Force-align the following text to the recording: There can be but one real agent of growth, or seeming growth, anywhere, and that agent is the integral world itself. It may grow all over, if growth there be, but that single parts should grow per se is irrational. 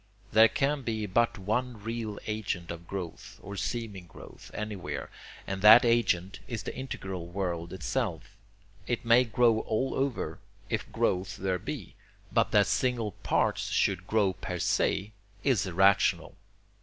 There 0.31 0.47
can 0.47 0.81
be 0.81 1.05
but 1.05 1.37
one 1.37 1.79
real 1.83 2.17
agent 2.25 2.71
of 2.71 2.87
growth, 2.87 3.37
or 3.43 3.55
seeming 3.55 4.07
growth, 4.07 4.49
anywhere, 4.51 5.11
and 5.45 5.61
that 5.61 5.85
agent 5.85 6.39
is 6.47 6.63
the 6.63 6.75
integral 6.75 7.27
world 7.27 7.71
itself. 7.71 8.35
It 8.87 9.05
may 9.05 9.25
grow 9.25 9.59
all 9.59 9.93
over, 9.93 10.39
if 10.71 10.91
growth 10.91 11.37
there 11.37 11.59
be, 11.59 11.93
but 12.31 12.49
that 12.49 12.65
single 12.65 13.11
parts 13.21 13.69
should 13.69 14.07
grow 14.07 14.33
per 14.33 14.57
se 14.57 15.11
is 15.43 15.67
irrational. 15.67 16.35